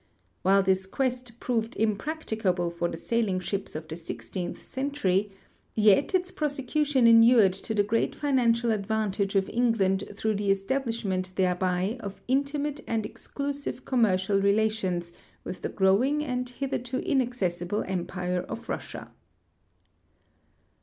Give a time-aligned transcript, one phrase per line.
[0.41, 5.31] While this quest j)roved impracticable for the sailing ships of the sixteenth century,
[5.75, 10.91] yet its prosecution inured to the great financial advantage of England through the estah 34
[10.91, 15.11] SCOPE AND VALUE OF ARCTIC EXPLORATIONS lishmenttliereby of intimate and exclusive commercial relations
[15.43, 19.11] with the growing and hitherto inaccessible empire of Russia.